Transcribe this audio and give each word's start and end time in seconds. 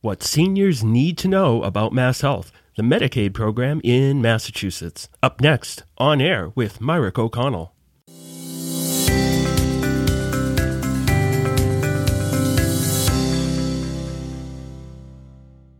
What 0.00 0.22
seniors 0.22 0.84
need 0.84 1.18
to 1.18 1.26
know 1.26 1.64
about 1.64 1.92
Mass 1.92 2.20
Health, 2.20 2.52
the 2.76 2.84
Medicaid 2.84 3.34
program 3.34 3.80
in 3.82 4.22
Massachusetts. 4.22 5.08
Up 5.24 5.40
next, 5.40 5.82
on 5.96 6.20
air 6.20 6.52
with 6.54 6.78
Mirick 6.78 7.18
O'Connell. 7.18 7.74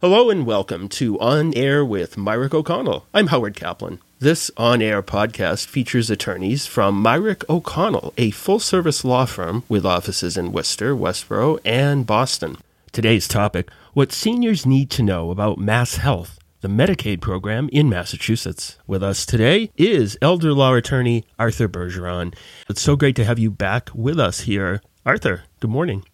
Hello 0.01 0.31
and 0.31 0.45
welcome 0.45 0.89
to 0.89 1.17
On 1.21 1.55
Air 1.55 1.85
with 1.85 2.17
Mirick 2.17 2.53
O'Connell. 2.53 3.07
I'm 3.15 3.29
Howard 3.29 3.55
Kaplan. 3.55 4.01
This 4.19 4.51
on 4.57 4.83
air 4.83 5.01
podcast 5.01 5.67
features 5.67 6.11
attorneys 6.11 6.67
from 6.67 7.01
Mirick 7.01 7.49
O'Connell, 7.49 8.15
a 8.19 8.33
full 8.33 8.59
service 8.59 9.05
law 9.05 9.27
firm 9.27 9.63
with 9.69 9.87
offices 9.87 10.37
in 10.37 10.51
Worcester, 10.51 10.97
Westboro, 10.97 11.61
and 11.65 12.05
Boston. 12.05 12.57
Today's 12.91 13.29
topic 13.29 13.69
What 13.99 14.13
seniors 14.13 14.65
need 14.65 14.91
to 14.91 15.03
know 15.03 15.33
about 15.33 15.59
Mass 15.59 15.97
Health, 15.97 16.39
the 16.61 16.69
Medicaid 16.69 17.21
program 17.21 17.69
in 17.73 17.89
Massachusetts. 17.89 18.79
With 18.87 19.03
us 19.03 19.27
today 19.27 19.73
is 19.77 20.17
elder 20.23 20.53
law 20.53 20.75
attorney 20.75 21.25
Arthur 21.37 21.67
Bergeron. 21.67 22.33
It's 22.69 22.81
so 22.81 22.95
great 22.95 23.17
to 23.17 23.25
have 23.25 23.41
you 23.41 23.51
back 23.51 23.91
with 23.93 24.21
us 24.21 24.43
here. 24.43 24.81
Arthur, 25.05 25.43
good 25.59 25.73
morning. 25.73 26.05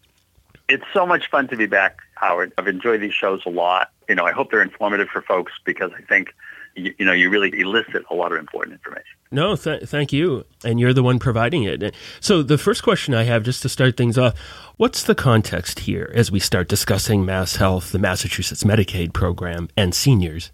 It's 0.67 0.87
so 0.95 1.05
much 1.05 1.29
fun 1.29 1.47
to 1.49 1.59
be 1.59 1.67
back, 1.67 1.99
Howard. 2.15 2.55
I've 2.57 2.69
enjoyed 2.69 3.03
these 3.03 3.13
shows 3.13 3.43
a 3.45 3.51
lot. 3.51 3.91
You 4.09 4.15
know, 4.15 4.25
I 4.25 4.33
hope 4.33 4.51
they're 4.51 4.63
informative 4.63 5.09
for 5.09 5.21
folks 5.21 5.53
because 5.63 5.91
I 5.95 6.01
think 6.01 6.35
you, 6.77 6.95
you 6.99 7.05
know, 7.05 7.13
you 7.13 7.31
really 7.31 7.59
elicit 7.61 8.05
a 8.11 8.15
lot 8.15 8.33
of 8.33 8.39
important 8.39 8.75
information. 8.75 9.05
No, 9.31 9.57
th- 9.57 9.85
thank 9.85 10.13
you. 10.13 10.45
And 10.65 10.79
you're 10.79 10.93
the 10.93 11.03
one 11.03 11.19
providing 11.19 11.65
it. 11.65 11.95
So, 12.21 12.43
the 12.43 12.59
first 12.59 12.83
question 12.83 13.15
I 13.15 13.25
have, 13.25 13.43
just 13.43 13.63
to 13.63 13.69
start 13.69 13.97
things 13.97 14.19
off, 14.19 14.39
what's 14.77 15.03
the 15.03 15.15
context 15.15 15.81
here 15.81 16.11
as 16.15 16.31
we 16.31 16.41
start 16.41 16.69
discussing 16.69 17.25
Mass 17.25 17.57
Health, 17.57 17.93
the 17.93 17.99
Massachusetts 17.99 18.65
Medicaid 18.65 19.13
program, 19.13 19.69
and 19.77 19.95
seniors? 19.95 20.51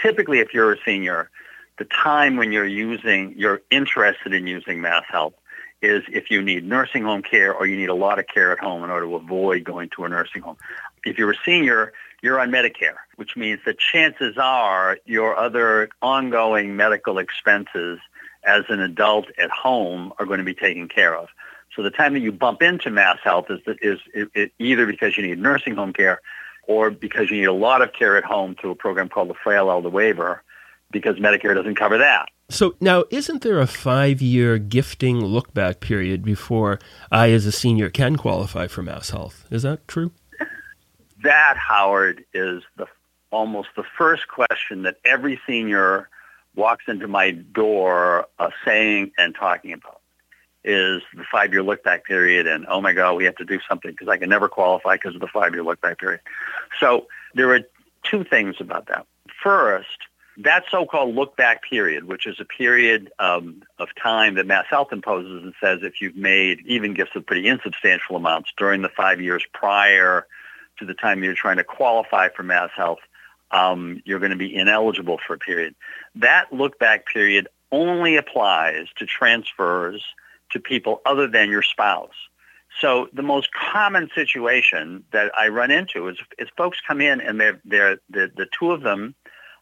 Typically, 0.00 0.40
if 0.40 0.52
you're 0.52 0.72
a 0.72 0.78
senior, 0.84 1.30
the 1.78 1.84
time 1.86 2.36
when 2.36 2.52
you're 2.52 2.66
using, 2.66 3.34
you're 3.36 3.62
interested 3.70 4.32
in 4.32 4.46
using 4.46 4.80
Mass 4.80 5.04
Health 5.08 5.34
is 5.80 6.04
if 6.12 6.30
you 6.30 6.40
need 6.40 6.64
nursing 6.64 7.02
home 7.02 7.22
care 7.22 7.52
or 7.52 7.66
you 7.66 7.76
need 7.76 7.88
a 7.88 7.94
lot 7.94 8.18
of 8.18 8.26
care 8.28 8.52
at 8.52 8.58
home 8.60 8.84
in 8.84 8.90
order 8.90 9.06
to 9.06 9.16
avoid 9.16 9.64
going 9.64 9.90
to 9.96 10.04
a 10.04 10.08
nursing 10.08 10.40
home. 10.42 10.56
If 11.04 11.18
you're 11.18 11.32
a 11.32 11.36
senior, 11.44 11.92
you're 12.22 12.40
on 12.40 12.50
Medicare, 12.50 12.96
which 13.16 13.36
means 13.36 13.60
that 13.66 13.78
chances 13.78 14.38
are 14.38 14.98
your 15.04 15.36
other 15.36 15.90
ongoing 16.00 16.76
medical 16.76 17.18
expenses 17.18 17.98
as 18.44 18.64
an 18.68 18.80
adult 18.80 19.26
at 19.38 19.50
home 19.50 20.12
are 20.18 20.26
going 20.26 20.38
to 20.38 20.44
be 20.44 20.54
taken 20.54 20.88
care 20.88 21.14
of. 21.14 21.28
So 21.74 21.82
the 21.82 21.90
time 21.90 22.14
that 22.14 22.20
you 22.20 22.32
bump 22.32 22.62
into 22.62 22.90
Mass 22.90 23.18
Health 23.22 23.46
is, 23.50 23.60
is, 23.80 23.98
is 24.34 24.50
either 24.58 24.86
because 24.86 25.16
you 25.16 25.26
need 25.26 25.38
nursing 25.38 25.74
home 25.74 25.92
care 25.92 26.20
or 26.68 26.90
because 26.90 27.30
you 27.30 27.38
need 27.38 27.46
a 27.46 27.52
lot 27.52 27.82
of 27.82 27.92
care 27.92 28.16
at 28.16 28.24
home 28.24 28.54
through 28.54 28.70
a 28.70 28.74
program 28.74 29.08
called 29.08 29.28
the 29.28 29.34
Frail 29.34 29.70
Elder 29.70 29.90
Waiver 29.90 30.42
because 30.90 31.16
Medicare 31.16 31.54
doesn't 31.54 31.76
cover 31.76 31.98
that. 31.98 32.28
So 32.50 32.74
now, 32.80 33.04
isn't 33.10 33.42
there 33.42 33.58
a 33.58 33.66
five-year 33.66 34.58
gifting 34.58 35.24
look-back 35.24 35.80
period 35.80 36.22
before 36.22 36.78
I, 37.10 37.30
as 37.30 37.46
a 37.46 37.52
senior, 37.52 37.88
can 37.88 38.16
qualify 38.16 38.66
for 38.66 38.82
Mass 38.82 39.08
Health? 39.08 39.46
Is 39.50 39.62
that 39.62 39.88
true? 39.88 40.12
That, 41.22 41.56
Howard, 41.56 42.24
is 42.32 42.62
the 42.76 42.86
almost 43.30 43.70
the 43.76 43.84
first 43.96 44.28
question 44.28 44.82
that 44.82 44.98
every 45.04 45.40
senior 45.46 46.08
walks 46.54 46.84
into 46.86 47.08
my 47.08 47.30
door 47.30 48.26
uh, 48.38 48.50
saying 48.64 49.10
and 49.16 49.34
talking 49.34 49.72
about 49.72 50.00
is 50.64 51.02
the 51.14 51.24
five-year 51.32 51.62
look-back 51.62 52.04
period 52.04 52.46
and, 52.46 52.66
oh, 52.68 52.80
my 52.80 52.92
God, 52.92 53.14
we 53.14 53.24
have 53.24 53.34
to 53.36 53.44
do 53.44 53.58
something 53.68 53.90
because 53.90 54.08
I 54.08 54.16
can 54.16 54.28
never 54.28 54.48
qualify 54.48 54.94
because 54.94 55.14
of 55.14 55.20
the 55.20 55.26
five-year 55.26 55.64
look-back 55.64 55.98
period. 55.98 56.20
So 56.78 57.06
there 57.34 57.52
are 57.54 57.60
two 58.04 58.22
things 58.22 58.56
about 58.60 58.86
that. 58.86 59.06
First, 59.42 59.98
that 60.38 60.64
so-called 60.70 61.14
look-back 61.14 61.62
period, 61.62 62.04
which 62.04 62.26
is 62.26 62.38
a 62.38 62.44
period 62.44 63.10
um, 63.18 63.62
of 63.78 63.88
time 64.00 64.34
that 64.34 64.46
Mass 64.46 64.66
Health 64.70 64.92
imposes 64.92 65.42
and 65.42 65.54
says 65.60 65.80
if 65.82 66.00
you've 66.00 66.16
made 66.16 66.60
even 66.66 66.94
gifts 66.94 67.16
of 67.16 67.26
pretty 67.26 67.48
insubstantial 67.48 68.16
amounts 68.16 68.52
during 68.56 68.82
the 68.82 68.88
five 68.88 69.20
years 69.20 69.44
prior 69.52 70.26
to 70.82 70.86
the 70.86 70.94
time 70.94 71.22
you're 71.24 71.34
trying 71.34 71.56
to 71.56 71.64
qualify 71.64 72.28
for 72.28 72.42
Mass 72.42 72.70
Health, 72.76 72.98
um, 73.50 74.00
you're 74.04 74.18
going 74.18 74.30
to 74.30 74.36
be 74.36 74.54
ineligible 74.54 75.18
for 75.26 75.34
a 75.34 75.38
period. 75.38 75.74
That 76.14 76.52
look 76.52 76.78
back 76.78 77.06
period 77.06 77.48
only 77.70 78.16
applies 78.16 78.88
to 78.96 79.06
transfers 79.06 80.02
to 80.50 80.60
people 80.60 81.00
other 81.06 81.26
than 81.26 81.50
your 81.50 81.62
spouse. 81.62 82.14
So 82.80 83.08
the 83.12 83.22
most 83.22 83.50
common 83.52 84.08
situation 84.14 85.04
that 85.12 85.30
I 85.36 85.48
run 85.48 85.70
into 85.70 86.08
is, 86.08 86.18
is 86.38 86.48
folks 86.56 86.78
come 86.86 87.00
in 87.00 87.20
and 87.20 87.40
they're, 87.40 87.60
they're, 87.64 87.98
the, 88.08 88.30
the 88.34 88.46
two 88.58 88.72
of 88.72 88.82
them 88.82 89.14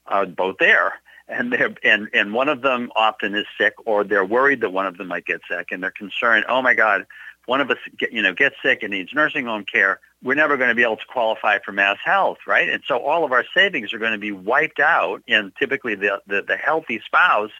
are 0.06 0.26
both 0.26 0.56
there 0.58 0.94
and 1.28 1.52
they're 1.52 1.74
and, 1.84 2.08
and 2.12 2.32
one 2.32 2.48
of 2.48 2.62
them 2.62 2.90
often 2.96 3.34
is 3.34 3.46
sick 3.58 3.74
or 3.84 4.04
they're 4.04 4.24
worried 4.24 4.60
that 4.60 4.72
one 4.72 4.86
of 4.86 4.96
them 4.96 5.08
might 5.08 5.24
get 5.24 5.40
sick 5.50 5.68
and 5.70 5.82
they're 5.82 5.92
concerned, 5.92 6.44
oh 6.48 6.62
my 6.62 6.74
God, 6.74 7.06
one 7.46 7.60
of 7.60 7.70
us 7.70 7.78
get, 7.96 8.12
you 8.12 8.22
know 8.22 8.34
gets 8.34 8.56
sick 8.62 8.82
and 8.82 8.92
needs 8.92 9.12
nursing 9.14 9.46
home 9.46 9.64
care 9.64 10.00
we're 10.22 10.34
never 10.34 10.56
going 10.56 10.68
to 10.68 10.74
be 10.74 10.82
able 10.82 10.96
to 10.96 11.06
qualify 11.06 11.58
for 11.64 11.72
mass 11.72 11.98
health, 12.04 12.38
right? 12.46 12.68
And 12.68 12.82
so 12.86 12.98
all 12.98 13.24
of 13.24 13.32
our 13.32 13.44
savings 13.54 13.92
are 13.94 13.98
going 13.98 14.12
to 14.12 14.18
be 14.18 14.32
wiped 14.32 14.80
out, 14.80 15.22
and 15.28 15.52
typically 15.58 15.94
the, 15.94 16.20
the, 16.26 16.42
the 16.46 16.56
healthy 16.56 17.00
spouse 17.04 17.50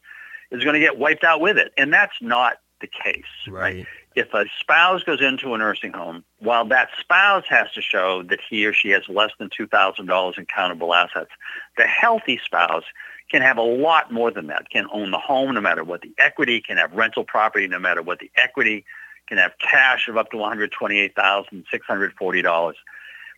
is 0.51 0.63
going 0.63 0.75
to 0.75 0.81
get 0.81 0.99
wiped 0.99 1.25
out 1.25 1.41
with 1.41 1.57
it. 1.57 1.73
And 1.79 1.93
that's 1.93 2.15
not 2.21 2.59
the 2.81 2.87
case, 2.87 3.25
right? 3.49 3.77
right? 3.77 3.87
If 4.17 4.35
a 4.35 4.45
spouse 4.59 5.05
goes 5.05 5.21
into 5.21 5.55
a 5.55 5.59
nursing 5.59 5.93
home, 5.93 6.25
while 6.39 6.67
that 6.67 6.89
spouse 6.99 7.45
has 7.49 7.71
to 7.75 7.81
show 7.81 8.23
that 8.25 8.41
he 8.49 8.67
or 8.67 8.73
she 8.73 8.91
has 8.91 9.03
less 9.09 9.31
than 9.39 9.49
$2,000 9.51 10.39
in 10.39 10.47
countable 10.47 10.95
assets, 10.95 11.31
the 11.77 11.85
healthy 11.85 12.41
spouse 12.45 12.85
can 13.31 13.43
have 13.43 13.59
a 13.59 13.63
lot 13.63 14.13
more 14.13 14.31
than 14.31 14.49
that, 14.49 14.69
can 14.71 14.87
own 14.93 15.13
the 15.13 15.19
home 15.19 15.55
no 15.55 15.61
matter 15.61 15.85
what 15.85 16.01
the 16.03 16.13
equity, 16.19 16.61
can 16.61 16.77
have 16.77 16.93
rental 16.93 17.25
property 17.25 17.69
no 17.69 17.79
matter 17.79 18.03
what 18.03 18.19
the 18.19 18.31
equity, 18.37 18.85
can 19.31 19.39
have 19.39 19.53
cash 19.59 20.07
of 20.09 20.19
up 20.19 20.31
to 20.33 20.37
$128,640. 20.37 22.75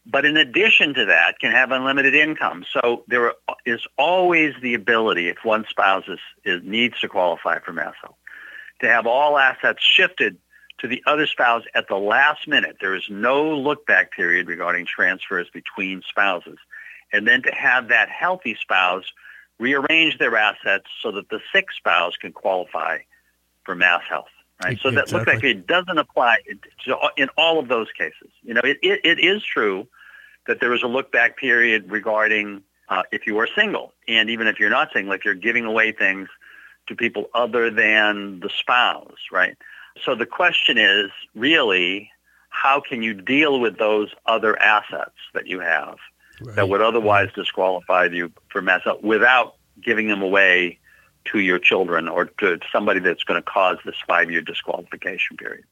But 0.04 0.24
in 0.24 0.36
addition 0.36 0.94
to 0.94 1.04
that, 1.04 1.38
can 1.38 1.52
have 1.52 1.70
unlimited 1.70 2.12
income. 2.14 2.64
So 2.72 3.04
there 3.06 3.34
is 3.64 3.86
always 3.96 4.54
the 4.60 4.74
ability, 4.74 5.28
if 5.28 5.44
one 5.44 5.64
spouse 5.68 6.02
is, 6.08 6.18
is, 6.44 6.60
needs 6.64 6.98
to 7.00 7.08
qualify 7.08 7.60
for 7.60 7.72
Health, 7.72 8.16
to 8.80 8.88
have 8.88 9.06
all 9.06 9.38
assets 9.38 9.80
shifted 9.80 10.38
to 10.78 10.88
the 10.88 11.04
other 11.06 11.28
spouse 11.28 11.62
at 11.74 11.86
the 11.88 11.96
last 11.96 12.48
minute. 12.48 12.78
There 12.80 12.96
is 12.96 13.04
no 13.08 13.56
look-back 13.56 14.10
period 14.10 14.48
regarding 14.48 14.86
transfers 14.86 15.48
between 15.52 16.02
spouses. 16.08 16.58
And 17.12 17.28
then 17.28 17.42
to 17.42 17.52
have 17.52 17.88
that 17.88 18.08
healthy 18.08 18.56
spouse 18.60 19.04
rearrange 19.60 20.18
their 20.18 20.36
assets 20.36 20.86
so 21.02 21.12
that 21.12 21.28
the 21.28 21.38
sick 21.52 21.66
spouse 21.70 22.16
can 22.16 22.32
qualify 22.32 22.98
for 23.64 23.76
Mass 23.76 24.02
Health. 24.08 24.26
Right? 24.62 24.78
So 24.80 24.90
that 24.90 25.12
look 25.12 25.26
like 25.26 25.42
it 25.44 25.66
doesn't 25.66 25.98
apply 25.98 26.38
to, 26.84 26.96
in 27.16 27.28
all 27.36 27.58
of 27.58 27.68
those 27.68 27.88
cases. 27.96 28.30
You 28.42 28.54
know, 28.54 28.60
it, 28.64 28.78
it, 28.82 29.00
it 29.04 29.18
is 29.18 29.42
true 29.42 29.88
that 30.46 30.60
there 30.60 30.72
is 30.74 30.82
a 30.82 30.86
look 30.86 31.12
back 31.12 31.36
period 31.36 31.90
regarding 31.90 32.62
uh, 32.88 33.02
if 33.10 33.26
you 33.26 33.38
are 33.38 33.48
single, 33.56 33.92
and 34.08 34.28
even 34.28 34.46
if 34.46 34.58
you're 34.58 34.70
not 34.70 34.88
single, 34.92 35.12
if 35.14 35.24
you're 35.24 35.34
giving 35.34 35.64
away 35.64 35.92
things 35.92 36.28
to 36.88 36.94
people 36.94 37.30
other 37.34 37.70
than 37.70 38.40
the 38.40 38.50
spouse, 38.50 39.30
right? 39.30 39.56
So 40.04 40.14
the 40.14 40.26
question 40.26 40.78
is 40.78 41.10
really, 41.34 42.10
how 42.50 42.80
can 42.80 43.02
you 43.02 43.14
deal 43.14 43.60
with 43.60 43.78
those 43.78 44.10
other 44.26 44.58
assets 44.60 45.16
that 45.32 45.46
you 45.46 45.60
have 45.60 45.96
right. 46.40 46.56
that 46.56 46.68
would 46.68 46.82
otherwise 46.82 47.28
disqualify 47.34 48.06
you 48.06 48.32
for 48.48 48.62
mass 48.62 48.82
without 49.02 49.54
giving 49.82 50.08
them 50.08 50.22
away 50.22 50.78
to 51.26 51.38
your 51.40 51.58
children 51.58 52.08
or 52.08 52.26
to 52.26 52.58
somebody 52.70 53.00
that's 53.00 53.24
going 53.24 53.40
to 53.40 53.44
cause 53.44 53.78
this 53.84 53.96
five-year 54.06 54.42
disqualification 54.42 55.36
period. 55.36 55.64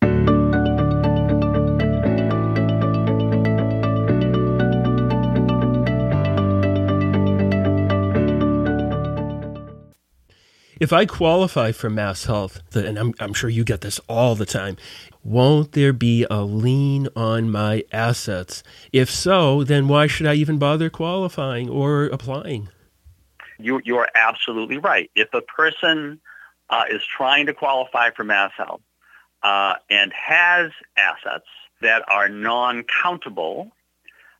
If 10.80 10.94
I 10.94 11.04
qualify 11.04 11.72
for 11.72 11.90
Mass 11.90 12.24
Health, 12.24 12.62
and 12.74 12.98
I'm, 12.98 13.12
I'm 13.20 13.34
sure 13.34 13.50
you 13.50 13.64
get 13.64 13.82
this 13.82 14.00
all 14.08 14.34
the 14.34 14.46
time, 14.46 14.78
won't 15.22 15.72
there 15.72 15.92
be 15.92 16.26
a 16.30 16.40
lien 16.40 17.06
on 17.14 17.50
my 17.50 17.84
assets? 17.92 18.62
If 18.90 19.10
so, 19.10 19.62
then 19.62 19.88
why 19.88 20.06
should 20.06 20.26
I 20.26 20.34
even 20.34 20.58
bother 20.58 20.88
qualifying 20.88 21.68
or 21.68 22.06
applying? 22.06 22.70
You, 23.64 23.80
you 23.84 23.96
are 23.96 24.08
absolutely 24.14 24.78
right. 24.78 25.10
If 25.14 25.32
a 25.34 25.40
person 25.40 26.20
uh, 26.68 26.84
is 26.90 27.02
trying 27.04 27.46
to 27.46 27.54
qualify 27.54 28.10
for 28.10 28.24
Mass 28.24 28.52
Health 28.56 28.80
uh, 29.42 29.74
and 29.88 30.12
has 30.12 30.70
assets 30.96 31.46
that 31.80 32.02
are 32.08 32.28
non-countable, 32.28 33.70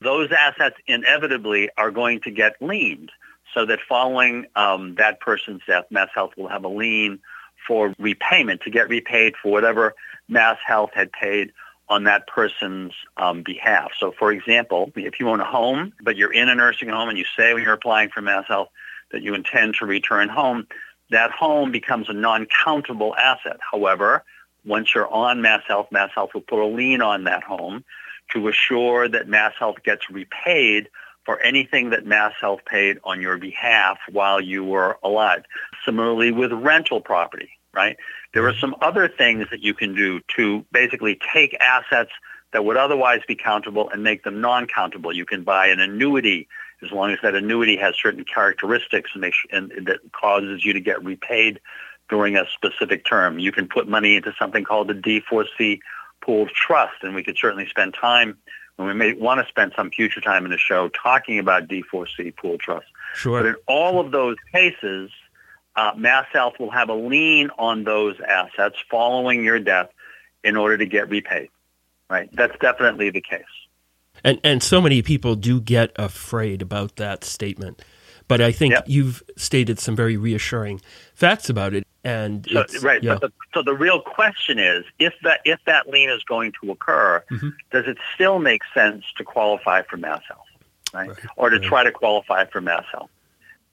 those 0.00 0.30
assets 0.32 0.76
inevitably 0.86 1.70
are 1.76 1.90
going 1.90 2.20
to 2.20 2.30
get 2.30 2.54
leaned 2.60 3.10
so 3.54 3.66
that 3.66 3.80
following 3.88 4.46
um, 4.56 4.94
that 4.96 5.20
person's 5.20 5.62
death, 5.66 5.84
Mass 5.90 6.08
Health 6.14 6.32
will 6.36 6.48
have 6.48 6.64
a 6.64 6.68
lien 6.68 7.18
for 7.66 7.94
repayment 7.98 8.62
to 8.62 8.70
get 8.70 8.88
repaid 8.88 9.34
for 9.42 9.52
whatever 9.52 9.94
Mass 10.28 10.58
Health 10.64 10.90
had 10.94 11.12
paid 11.12 11.52
on 11.88 12.04
that 12.04 12.26
person's 12.28 12.92
um, 13.16 13.42
behalf. 13.42 13.90
So, 13.98 14.12
for 14.16 14.30
example, 14.32 14.92
if 14.94 15.18
you 15.18 15.28
own 15.28 15.40
a 15.40 15.44
home, 15.44 15.92
but 16.00 16.16
you're 16.16 16.32
in 16.32 16.48
a 16.48 16.54
nursing 16.54 16.88
home 16.88 17.08
and 17.08 17.18
you 17.18 17.24
say 17.36 17.52
when 17.52 17.64
you're 17.64 17.72
applying 17.74 18.10
for 18.10 18.22
Mass 18.22 18.44
Health 18.46 18.68
that 19.12 19.22
you 19.22 19.34
intend 19.34 19.74
to 19.76 19.86
return 19.86 20.28
home, 20.28 20.66
that 21.10 21.30
home 21.30 21.72
becomes 21.72 22.08
a 22.08 22.12
non-countable 22.12 23.14
asset. 23.16 23.58
However, 23.70 24.24
once 24.64 24.94
you're 24.94 25.08
on 25.08 25.42
Mass 25.42 25.62
Health, 25.66 25.88
Mass 25.90 26.10
Health 26.14 26.30
will 26.34 26.42
put 26.42 26.62
a 26.62 26.66
lien 26.66 27.02
on 27.02 27.24
that 27.24 27.42
home 27.42 27.84
to 28.32 28.48
assure 28.48 29.08
that 29.08 29.28
Mass 29.28 29.52
Health 29.58 29.76
gets 29.84 30.08
repaid 30.10 30.88
for 31.24 31.40
anything 31.40 31.90
that 31.90 32.06
Mass 32.06 32.32
Health 32.40 32.60
paid 32.64 32.98
on 33.04 33.20
your 33.20 33.36
behalf 33.36 33.98
while 34.10 34.40
you 34.40 34.64
were 34.64 34.98
alive. 35.02 35.42
Similarly 35.84 36.30
with 36.30 36.52
rental 36.52 37.00
property, 37.00 37.50
right? 37.74 37.96
There 38.32 38.46
are 38.46 38.54
some 38.54 38.76
other 38.80 39.08
things 39.08 39.46
that 39.50 39.60
you 39.62 39.74
can 39.74 39.94
do 39.94 40.20
to 40.36 40.64
basically 40.72 41.18
take 41.32 41.56
assets 41.60 42.10
that 42.52 42.64
would 42.64 42.76
otherwise 42.76 43.20
be 43.26 43.36
countable 43.36 43.90
and 43.90 44.02
make 44.02 44.24
them 44.24 44.40
non-countable. 44.40 45.12
You 45.12 45.24
can 45.24 45.42
buy 45.42 45.68
an 45.68 45.80
annuity 45.80 46.48
as 46.82 46.90
long 46.90 47.10
as 47.10 47.18
that 47.22 47.34
annuity 47.34 47.76
has 47.76 47.94
certain 48.00 48.24
characteristics 48.24 49.10
and, 49.14 49.24
and 49.52 49.86
that 49.86 50.00
causes 50.12 50.64
you 50.64 50.72
to 50.72 50.80
get 50.80 51.02
repaid 51.04 51.60
during 52.08 52.36
a 52.36 52.44
specific 52.54 53.04
term. 53.04 53.38
You 53.38 53.52
can 53.52 53.68
put 53.68 53.88
money 53.88 54.16
into 54.16 54.34
something 54.38 54.64
called 54.64 54.90
a 54.90 54.94
D4C 54.94 55.80
pooled 56.20 56.50
trust, 56.50 57.02
and 57.02 57.14
we 57.14 57.22
could 57.22 57.38
certainly 57.38 57.66
spend 57.66 57.94
time, 57.94 58.36
and 58.78 58.86
we 58.86 58.94
may 58.94 59.12
want 59.12 59.40
to 59.40 59.48
spend 59.48 59.72
some 59.76 59.90
future 59.90 60.20
time 60.20 60.44
in 60.44 60.50
the 60.50 60.58
show 60.58 60.88
talking 60.88 61.38
about 61.38 61.68
D4C 61.68 62.36
pooled 62.36 62.60
trust. 62.60 62.86
Sure. 63.14 63.40
But 63.40 63.46
in 63.46 63.56
all 63.66 64.00
of 64.00 64.10
those 64.10 64.36
cases, 64.52 65.10
uh, 65.76 65.92
Mass 65.96 66.26
Health 66.32 66.54
will 66.58 66.70
have 66.70 66.88
a 66.88 66.94
lien 66.94 67.50
on 67.58 67.84
those 67.84 68.16
assets 68.20 68.76
following 68.90 69.44
your 69.44 69.60
death 69.60 69.90
in 70.42 70.56
order 70.56 70.78
to 70.78 70.86
get 70.86 71.08
repaid. 71.08 71.48
Right? 72.08 72.28
That's 72.32 72.58
definitely 72.58 73.10
the 73.10 73.20
case. 73.20 73.44
And 74.24 74.40
and 74.44 74.62
so 74.62 74.80
many 74.80 75.02
people 75.02 75.34
do 75.36 75.60
get 75.60 75.92
afraid 75.96 76.62
about 76.62 76.96
that 76.96 77.24
statement. 77.24 77.82
But 78.28 78.40
I 78.40 78.52
think 78.52 78.74
Yep. 78.74 78.84
you've 78.86 79.22
stated 79.36 79.78
some 79.80 79.96
very 79.96 80.16
reassuring 80.16 80.80
facts 81.14 81.50
about 81.50 81.74
it. 81.74 81.84
And 82.04 82.46
So, 82.50 82.64
right. 82.80 83.02
yeah. 83.02 83.14
But 83.14 83.20
the, 83.22 83.32
so 83.52 83.62
the 83.62 83.74
real 83.74 84.00
question 84.00 84.58
is, 84.58 84.84
if 84.98 85.14
that 85.24 85.40
if 85.44 85.58
that 85.66 85.88
lien 85.88 86.10
is 86.10 86.22
going 86.24 86.52
to 86.62 86.70
occur, 86.70 87.22
Mhm. 87.30 87.52
does 87.72 87.86
it 87.86 87.98
still 88.14 88.38
make 88.38 88.62
sense 88.72 89.04
to 89.18 89.24
qualify 89.24 89.82
for 89.82 89.96
Mass 89.96 90.22
Health, 90.28 90.46
right? 90.94 91.08
Right, 91.08 91.18
Or 91.36 91.50
to 91.50 91.56
right. 91.58 91.64
try 91.68 91.84
to 91.84 91.90
qualify 91.92 92.44
for 92.46 92.60
Mass 92.60 92.84
Health? 92.92 93.10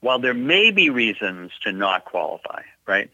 While 0.00 0.18
there 0.18 0.34
may 0.34 0.70
be 0.70 0.90
reasons 0.90 1.52
to 1.62 1.72
not 1.72 2.04
qualify, 2.04 2.62
right? 2.86 3.10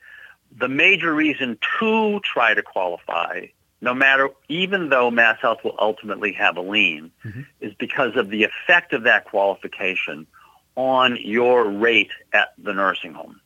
The 0.56 0.68
major 0.68 1.14
reason 1.14 1.58
to 1.80 2.20
try 2.20 2.54
to 2.54 2.62
qualify, 2.62 3.46
no 3.80 3.94
matter 3.94 4.30
even 4.48 4.88
though 4.88 5.10
Mass 5.10 5.38
Health 5.40 5.58
will 5.64 5.76
ultimately 5.78 6.32
have 6.32 6.56
a 6.56 6.60
lien, 6.60 7.10
Mhm. 7.24 7.46
is 7.60 7.74
because 7.74 8.16
of 8.16 8.30
the 8.30 8.44
effect 8.44 8.92
of 8.92 9.02
that 9.04 9.24
qualification 9.24 10.26
on 10.76 11.16
your 11.16 11.64
rate 11.70 12.10
at 12.32 12.52
the 12.58 12.72
nursing 12.72 13.12
home. 13.14 13.40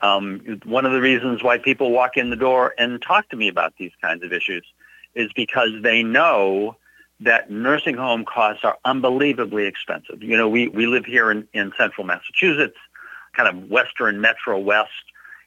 Um, 0.00 0.60
one 0.64 0.84
of 0.84 0.92
the 0.92 1.00
reasons 1.00 1.42
why 1.42 1.56
people 1.58 1.90
walk 1.90 2.16
in 2.16 2.28
the 2.28 2.36
door 2.36 2.74
and 2.76 3.00
talk 3.00 3.28
to 3.30 3.36
me 3.36 3.48
about 3.48 3.74
these 3.78 3.92
kinds 4.02 4.22
of 4.22 4.32
issues 4.32 4.66
is 5.14 5.32
because 5.34 5.70
they 5.80 6.02
know 6.02 6.76
that 7.20 7.50
nursing 7.50 7.94
home 7.96 8.24
costs 8.24 8.64
are 8.64 8.76
unbelievably 8.84 9.64
expensive. 9.64 10.22
You 10.22 10.36
know, 10.36 10.48
we, 10.48 10.68
we 10.68 10.86
live 10.86 11.06
here 11.06 11.30
in, 11.30 11.48
in 11.54 11.72
central 11.78 12.06
Massachusetts, 12.06 12.76
kind 13.34 13.48
of 13.48 13.70
western 13.70 14.20
metro 14.20 14.58
west. 14.58 14.90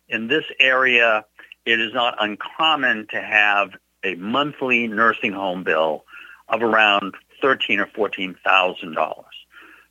In 0.09 0.27
this 0.27 0.45
area, 0.59 1.25
it 1.65 1.79
is 1.79 1.93
not 1.93 2.15
uncommon 2.19 3.07
to 3.11 3.21
have 3.21 3.71
a 4.03 4.15
monthly 4.15 4.87
nursing 4.87 5.33
home 5.33 5.63
bill 5.63 6.03
of 6.47 6.61
around 6.61 7.15
thirteen 7.41 7.79
or 7.79 7.87
fourteen 7.87 8.35
thousand 8.43 8.93
dollars. 8.93 9.25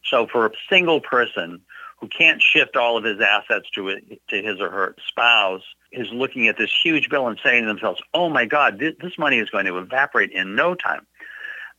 So 0.05 0.27
for 0.27 0.47
a 0.47 0.51
single 0.69 1.01
person 1.01 1.61
who 2.01 2.09
can't 2.09 2.43
shift 2.43 2.77
all 2.77 2.97
of 2.97 3.05
his 3.05 3.21
assets 3.21 3.69
to 3.75 3.99
to 4.29 4.43
his 4.43 4.61
or 4.61 4.71
her 4.71 4.95
spouse 5.09 5.63
is 5.93 6.09
looking 6.13 6.49
at 6.49 6.59
this 6.59 6.71
huge 6.83 7.09
bill 7.09 7.27
and 7.27 7.39
saying 7.43 7.63
to 7.63 7.69
themselves, 7.69 8.03
"Oh 8.15 8.29
my 8.29 8.45
God, 8.45 8.79
this, 8.79 8.95
this 9.01 9.19
money 9.19 9.39
is 9.39 9.51
going 9.51 9.67
to 9.67 9.79
evaporate 9.79 10.31
in 10.31 10.55
no 10.55 10.75
time." 10.75 11.07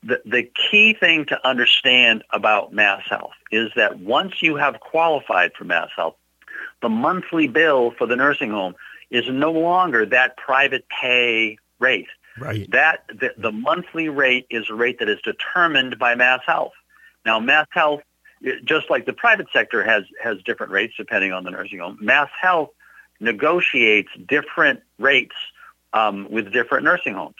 The 0.03 0.21
the 0.25 0.49
key 0.69 0.93
thing 0.93 1.25
to 1.25 1.47
understand 1.47 2.23
about 2.31 2.73
Mass 2.73 3.03
Health 3.09 3.33
is 3.51 3.71
that 3.75 3.99
once 3.99 4.41
you 4.41 4.55
have 4.55 4.79
qualified 4.79 5.53
for 5.53 5.63
Mass 5.63 5.89
Health, 5.95 6.15
the 6.81 6.89
monthly 6.89 7.47
bill 7.47 7.91
for 7.97 8.05
the 8.05 8.15
nursing 8.15 8.51
home 8.51 8.75
is 9.09 9.25
no 9.29 9.51
longer 9.51 10.05
that 10.05 10.37
private 10.37 10.85
pay 10.89 11.57
rate. 11.79 12.07
Right. 12.39 12.69
That 12.71 13.03
the, 13.07 13.33
the 13.37 13.51
monthly 13.51 14.09
rate 14.09 14.47
is 14.49 14.69
a 14.69 14.73
rate 14.73 14.99
that 14.99 15.09
is 15.09 15.19
determined 15.23 15.99
by 15.99 16.15
Mass 16.15 16.41
Health. 16.45 16.73
Now, 17.25 17.39
Mass 17.39 17.67
Health, 17.71 18.01
just 18.63 18.89
like 18.89 19.05
the 19.05 19.13
private 19.13 19.47
sector 19.51 19.83
has 19.83 20.03
has 20.21 20.37
different 20.43 20.71
rates 20.71 20.93
depending 20.97 21.33
on 21.33 21.43
the 21.43 21.51
nursing 21.51 21.79
home, 21.79 21.97
Mass 22.01 22.29
Health 22.39 22.69
negotiates 23.19 24.09
different 24.27 24.81
rates 24.99 25.35
um, 25.93 26.29
with 26.29 26.53
different 26.53 26.83
nursing 26.83 27.15
homes, 27.15 27.35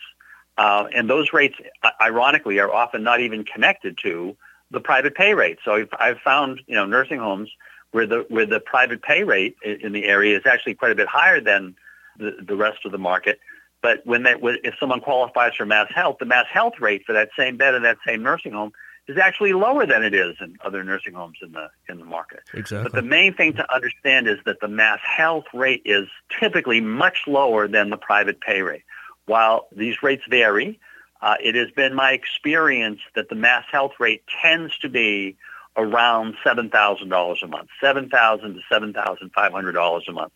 uh, 0.58 0.88
and 0.94 1.10
those 1.10 1.34
rates, 1.34 1.56
ironically, 2.02 2.60
are 2.60 2.74
often 2.74 3.04
not 3.04 3.20
even 3.20 3.44
connected 3.44 3.98
to 4.04 4.36
the 4.72 4.80
private 4.80 5.16
pay 5.16 5.34
rate. 5.34 5.60
So 5.64 5.76
I've, 5.76 5.90
I've 6.00 6.20
found 6.20 6.62
you 6.68 6.76
know 6.76 6.86
nursing 6.86 7.20
homes 7.20 7.50
where 7.92 8.08
the 8.08 8.26
where 8.30 8.46
the 8.46 8.60
private 8.60 9.02
pay 9.02 9.24
rate 9.24 9.56
in 9.64 9.92
the 9.92 10.06
area 10.06 10.38
is 10.38 10.46
actually 10.46 10.76
quite 10.76 10.92
a 10.92 10.96
bit 10.96 11.08
higher 11.08 11.40
than 11.40 11.76
the, 12.18 12.38
the 12.42 12.56
rest 12.56 12.86
of 12.86 12.92
the 12.92 12.98
market. 12.98 13.40
But 13.82 14.06
when 14.06 14.24
that, 14.24 14.38
if 14.42 14.74
someone 14.80 15.02
qualifies 15.02 15.54
for 15.56 15.66
Mass 15.66 15.88
Health, 15.94 16.18
the 16.20 16.26
Mass 16.26 16.48
Health 16.52 16.74
rate 16.80 17.04
for 17.06 17.14
that 17.14 17.30
same 17.38 17.58
bed 17.58 17.76
in 17.76 17.84
that 17.84 17.98
same 18.06 18.24
nursing 18.24 18.54
home 18.54 18.72
is 19.08 19.18
actually 19.18 19.54
lower 19.54 19.86
than 19.86 20.04
it 20.04 20.14
is 20.14 20.36
in 20.42 20.58
other 20.64 20.84
nursing 20.84 21.14
homes 21.14 21.38
in 21.42 21.52
the 21.52 21.70
in 21.88 21.98
the 21.98 22.06
market. 22.06 22.42
Exactly. 22.54 22.84
But 22.84 22.94
the 22.94 23.08
main 23.08 23.34
thing 23.34 23.54
to 23.54 23.74
understand 23.74 24.28
is 24.28 24.38
that 24.46 24.60
the 24.60 24.68
Mass 24.68 25.00
Health 25.02 25.46
rate 25.54 25.82
is 25.86 26.08
typically 26.40 26.82
much 26.82 27.20
lower 27.28 27.68
than 27.68 27.90
the 27.90 27.98
private 27.98 28.42
pay 28.42 28.62
rate. 28.62 28.84
While 29.26 29.68
these 29.76 30.02
rates 30.04 30.24
vary, 30.30 30.80
uh, 31.22 31.36
it 31.42 31.56
has 31.56 31.72
been 31.72 31.94
my 31.94 32.12
experience 32.12 33.00
that 33.16 33.30
the 33.30 33.36
Mass 33.36 33.66
Health 33.72 33.94
rate 34.00 34.24
tends 34.42 34.78
to 34.80 34.90
be 34.90 35.38
around 35.78 36.36
seven 36.44 36.70
thousand 36.70 37.10
dollars 37.10 37.40
a 37.44 37.48
month, 37.48 37.70
seven 37.80 38.10
thousand 38.10 38.56
to 38.56 38.62
seven 38.70 38.94
thousand 38.94 39.32
five 39.34 39.52
hundred 39.52 39.74
dollars 39.74 40.06
a 40.10 40.12
month. 40.12 40.34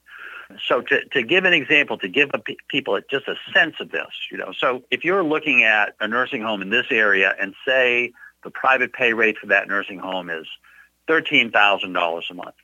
So 0.67 0.81
to, 0.81 1.05
to 1.05 1.23
give 1.23 1.45
an 1.45 1.53
example, 1.53 1.97
to 1.99 2.07
give 2.07 2.29
people 2.67 2.99
just 3.09 3.27
a 3.27 3.35
sense 3.53 3.75
of 3.79 3.91
this, 3.91 4.09
you 4.31 4.37
know, 4.37 4.51
so 4.57 4.83
if 4.91 5.03
you're 5.03 5.23
looking 5.23 5.63
at 5.63 5.95
a 5.99 6.07
nursing 6.07 6.41
home 6.41 6.61
in 6.61 6.69
this 6.69 6.87
area 6.89 7.33
and 7.39 7.53
say 7.65 8.11
the 8.43 8.49
private 8.49 8.93
pay 8.93 9.13
rate 9.13 9.37
for 9.37 9.47
that 9.47 9.67
nursing 9.67 9.99
home 9.99 10.29
is 10.29 10.47
$13,000 11.09 12.29
a 12.29 12.33
month, 12.33 12.55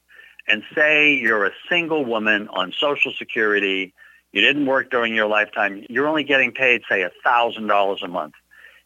and 0.48 0.64
say 0.74 1.14
you're 1.14 1.46
a 1.46 1.52
single 1.70 2.06
woman 2.06 2.48
on 2.50 2.74
Social 2.80 3.12
Security, 3.18 3.94
you 4.32 4.42
didn't 4.42 4.66
work 4.66 4.90
during 4.90 5.14
your 5.14 5.28
lifetime, 5.28 5.86
you're 5.90 6.08
only 6.08 6.24
getting 6.24 6.52
paid, 6.52 6.82
say, 6.90 7.06
$1,000 7.26 8.04
a 8.04 8.08
month 8.08 8.34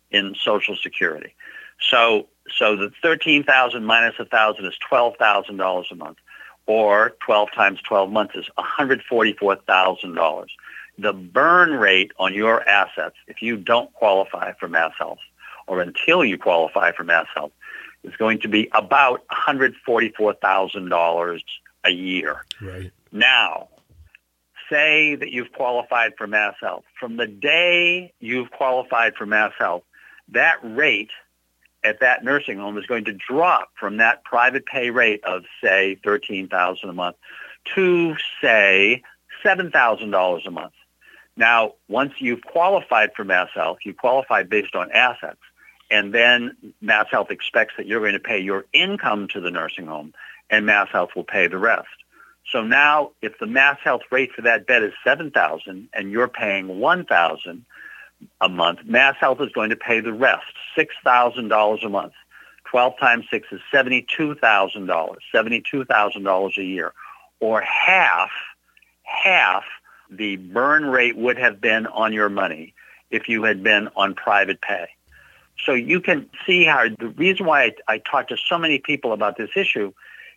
in 0.10 0.36
Social 0.44 0.76
Security. 0.76 1.36
So, 1.90 2.28
so 2.58 2.76
the 2.76 2.92
13,000 3.02 3.86
minus 3.86 4.18
1,000 4.18 4.66
is 4.66 4.74
$12,000 4.92 5.92
a 5.92 5.96
month 5.96 6.18
or 6.66 7.14
12 7.26 7.52
times 7.52 7.82
12 7.82 8.12
months 8.12 8.36
is 8.36 8.50
$144,000. 8.58 10.46
The 10.98 11.14
burn 11.14 11.74
rate 11.74 12.12
on 12.20 12.34
your 12.34 12.68
assets, 12.68 13.16
if 13.28 13.42
you 13.42 13.58
don't 13.58 13.92
qualify 13.94 14.54
for 14.54 14.68
Mass 14.68 14.94
Health 14.98 15.20
or 15.68 15.82
until 15.82 16.24
you 16.24 16.38
qualify 16.38 16.92
for 16.92 17.04
Mass 17.04 17.28
Health, 17.34 17.52
is 18.04 18.16
going 18.18 18.40
to 18.40 18.48
be 18.48 18.70
about 18.74 19.26
$144,000 19.28 21.42
a 21.84 21.90
year. 21.90 22.46
right. 22.62 22.92
Now, 23.12 23.70
say 24.70 25.16
that 25.16 25.32
you've 25.32 25.52
qualified 25.52 26.14
for 26.18 26.28
Mass 26.28 26.56
Health. 26.62 26.84
From 27.00 27.18
the 27.18 27.28
day 27.28 28.14
you've 28.20 28.52
qualified 28.52 29.16
for 29.16 29.26
Mass 29.26 29.54
Health, 29.58 29.84
that 30.30 30.60
rate 30.64 31.12
at 31.84 32.00
that 32.02 32.24
nursing 32.24 32.58
home 32.58 32.78
is 32.78 32.86
going 32.86 33.06
to 33.06 33.14
drop 33.14 33.70
from 33.80 33.98
that 33.98 34.24
private 34.24 34.66
pay 34.66 34.90
rate 34.90 35.24
of, 35.24 35.44
say, 35.64 35.98
13,000 36.04 36.90
a 36.90 36.94
month 36.94 37.16
to, 37.76 38.16
say, 38.42 39.04
$7,000 39.44 40.48
a 40.48 40.52
month. 40.52 40.74
Now, 41.38 41.74
once 41.88 42.14
you've 42.20 42.44
qualified 42.44 43.12
for 43.16 43.24
Mass 43.24 43.50
Health, 43.54 43.80
you 43.84 43.94
qualify 43.94 44.44
based 44.44 44.76
on 44.76 44.92
assets, 44.92 45.40
and 45.90 46.14
then 46.14 46.74
Mass 46.82 47.08
Health 47.10 47.32
expects 47.32 47.74
that 47.78 47.88
you're 47.88 48.00
going 48.00 48.14
to 48.14 48.20
pay 48.20 48.40
your 48.40 48.66
income 48.74 49.28
to 49.30 49.40
the 49.40 49.52
nursing 49.52 49.88
home, 49.88 50.14
and 50.50 50.66
Mass 50.66 50.90
Health 50.92 51.12
will 51.16 51.24
pay 51.24 51.48
the 51.48 51.58
rest. 51.58 51.88
So 52.52 52.64
now, 52.64 53.12
if 53.22 53.40
the 53.40 53.48
Mass 53.48 53.78
Health 53.84 54.02
rate 54.12 54.34
for 54.34 54.42
that 54.42 54.68
bed 54.68 54.84
is 54.84 54.94
seven 55.04 55.32
thousand, 55.32 55.90
and 55.94 56.12
you're 56.12 56.28
paying 56.28 56.80
one 56.80 57.06
thousand 57.06 57.66
a 58.40 58.50
month, 58.50 58.80
Mass 58.86 59.16
Health 59.20 59.42
is 59.42 59.52
going 59.52 59.70
to 59.70 59.76
pay 59.76 60.00
the 60.00 60.14
rest, 60.14 60.46
six 60.76 60.96
thousand 61.04 61.50
dollars 61.50 61.84
a 61.84 61.90
month. 61.90 62.14
Twelve 62.66 62.98
times 63.00 63.26
six 63.30 63.48
is 63.52 63.60
seventy-two 63.72 64.36
thousand 64.36 64.86
dollars, 64.86 65.24
seventy-two 65.32 65.86
thousand 65.86 66.24
dollars 66.24 66.54
a 66.58 66.64
year, 66.64 66.94
or 67.40 67.62
half, 67.62 68.32
half 69.04 69.64
the 70.10 70.38
burn 70.38 70.86
rate 70.86 71.18
would 71.18 71.38
have 71.38 71.60
been 71.60 71.88
on 71.88 72.14
your 72.14 72.30
money 72.30 72.74
if 73.10 73.28
you 73.28 73.44
had 73.44 73.64
been 73.64 73.90
on 73.96 74.14
private 74.14 74.62
pay. 74.62 74.88
So 75.66 75.74
you 75.74 76.02
can 76.02 76.30
see 76.46 76.64
how 76.64 76.88
the 76.88 77.10
reason 77.10 77.46
why 77.46 77.64
I, 77.64 77.72
I 77.88 77.98
talk 78.00 78.30
to 78.30 78.38
so 78.38 78.58
many 78.58 78.80
people 78.80 79.14
about 79.14 79.38
this 79.38 79.52
issue 79.56 79.94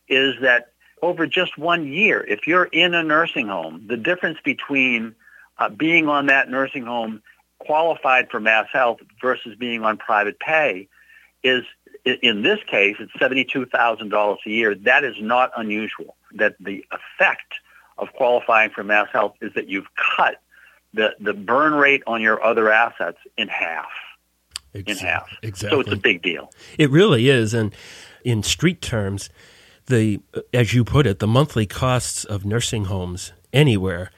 is 0.08 0.34
that 0.42 0.72
over 1.00 1.26
just 1.26 1.56
one 1.56 1.86
year, 1.86 2.22
if 2.22 2.46
you're 2.46 2.64
in 2.64 2.94
a 2.94 3.02
nursing 3.02 3.48
home, 3.48 3.84
the 3.86 3.96
difference 3.96 4.38
between 4.44 5.14
uh, 5.58 5.68
being 5.68 6.08
on 6.08 6.26
that 6.26 6.50
nursing 6.50 6.84
home 6.84 7.22
qualified 7.66 8.30
for 8.30 8.40
mass 8.40 8.66
health 8.73 8.99
versus 9.21 9.56
being 9.56 9.83
on 9.83 9.97
private 9.97 10.38
pay 10.38 10.88
is, 11.42 11.64
in 12.04 12.42
this 12.42 12.59
case, 12.66 12.97
it's 12.99 13.12
$72,000 13.12 14.37
a 14.47 14.50
year. 14.50 14.75
That 14.75 15.04
is 15.04 15.14
not 15.21 15.50
unusual. 15.56 16.16
That 16.37 16.56
the 16.59 16.85
effect 16.90 17.54
of 17.99 18.12
qualifying 18.12 18.71
for 18.71 18.83
mass 18.83 19.09
health 19.12 19.35
is 19.40 19.52
that 19.54 19.68
you've 19.68 19.87
cut 20.16 20.40
the, 20.94 21.14
the 21.21 21.35
burn 21.35 21.75
rate 21.75 22.02
on 22.06 22.23
your 22.23 22.42
other 22.42 22.71
assets 22.71 23.18
in 23.37 23.49
half. 23.49 23.87
Exactly. 24.73 24.92
In 24.92 24.99
half. 24.99 25.28
Exactly. 25.42 25.76
So 25.76 25.80
it's 25.80 25.92
a 25.92 25.97
big 25.97 26.23
deal. 26.23 26.50
It 26.78 26.90
really 26.90 27.28
is. 27.28 27.54
And 27.54 27.75
in 28.25 28.42
street 28.42 28.80
terms, 28.83 29.30
the 29.87 30.21
as 30.52 30.73
you 30.73 30.85
put 30.85 31.06
it, 31.06 31.18
the 31.18 31.26
monthly 31.26 31.66
costs 31.66 32.25
of 32.25 32.44
nursing 32.44 32.87
homes 32.87 33.33
anywhere 33.52 34.11